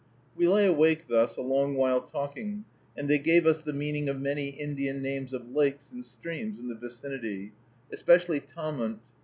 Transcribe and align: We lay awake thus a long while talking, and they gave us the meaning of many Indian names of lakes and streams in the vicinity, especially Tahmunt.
We 0.35 0.47
lay 0.47 0.65
awake 0.65 1.05
thus 1.09 1.37
a 1.37 1.43
long 1.43 1.75
while 1.75 2.01
talking, 2.01 2.65
and 2.97 3.07
they 3.07 3.19
gave 3.19 3.45
us 3.45 3.61
the 3.61 3.71
meaning 3.71 4.09
of 4.09 4.19
many 4.19 4.49
Indian 4.49 4.99
names 4.99 5.31
of 5.31 5.49
lakes 5.51 5.91
and 5.91 6.03
streams 6.03 6.57
in 6.57 6.69
the 6.69 6.75
vicinity, 6.75 7.51
especially 7.93 8.39
Tahmunt. 8.39 8.97